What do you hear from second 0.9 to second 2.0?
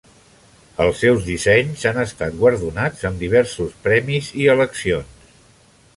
seus dissenys han